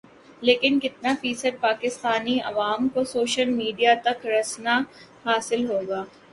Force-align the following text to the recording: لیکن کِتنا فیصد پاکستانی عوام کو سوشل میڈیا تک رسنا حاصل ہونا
لیکن 0.41 0.79
کِتنا 0.79 1.13
فیصد 1.21 1.59
پاکستانی 1.61 2.39
عوام 2.45 2.87
کو 2.93 3.03
سوشل 3.13 3.49
میڈیا 3.51 3.93
تک 4.05 4.25
رسنا 4.27 4.81
حاصل 5.25 5.69
ہونا 5.69 6.03